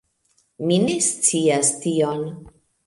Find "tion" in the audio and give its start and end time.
1.87-2.29